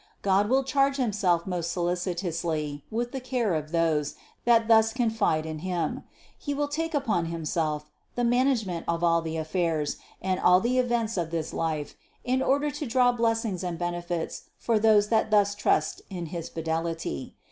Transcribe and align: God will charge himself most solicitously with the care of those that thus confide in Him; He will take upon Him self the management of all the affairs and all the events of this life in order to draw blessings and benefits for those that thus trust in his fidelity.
God 0.23 0.49
will 0.49 0.63
charge 0.63 0.97
himself 0.97 1.45
most 1.45 1.71
solicitously 1.71 2.83
with 2.89 3.11
the 3.11 3.19
care 3.19 3.53
of 3.53 3.71
those 3.71 4.15
that 4.45 4.67
thus 4.67 4.93
confide 4.93 5.45
in 5.45 5.59
Him; 5.59 6.05
He 6.35 6.55
will 6.55 6.67
take 6.67 6.95
upon 6.95 7.25
Him 7.25 7.45
self 7.45 7.87
the 8.15 8.23
management 8.23 8.85
of 8.87 9.03
all 9.03 9.21
the 9.21 9.37
affairs 9.37 9.97
and 10.19 10.39
all 10.39 10.59
the 10.59 10.79
events 10.79 11.17
of 11.17 11.29
this 11.29 11.53
life 11.53 11.93
in 12.23 12.41
order 12.41 12.71
to 12.71 12.87
draw 12.87 13.11
blessings 13.11 13.63
and 13.63 13.77
benefits 13.77 14.45
for 14.57 14.79
those 14.79 15.09
that 15.09 15.29
thus 15.29 15.53
trust 15.53 16.01
in 16.09 16.25
his 16.33 16.49
fidelity. 16.49 17.35